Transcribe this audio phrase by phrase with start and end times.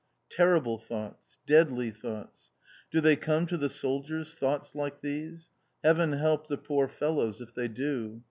[0.31, 1.37] Terrible thoughts...
[1.45, 2.49] deadly thoughts.
[2.89, 5.49] Do they come to the soldiers, thoughts like these?
[5.83, 8.19] Heaven help the poor fellows if they do!